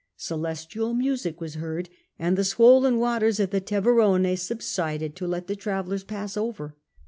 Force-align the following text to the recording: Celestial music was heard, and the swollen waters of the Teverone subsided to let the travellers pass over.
Celestial 0.17 0.95
music 0.95 1.39
was 1.39 1.53
heard, 1.53 1.87
and 2.17 2.35
the 2.35 2.43
swollen 2.43 2.97
waters 2.97 3.39
of 3.39 3.51
the 3.51 3.61
Teverone 3.61 4.35
subsided 4.35 5.15
to 5.15 5.27
let 5.27 5.45
the 5.45 5.55
travellers 5.55 6.03
pass 6.03 6.35
over. 6.35 6.75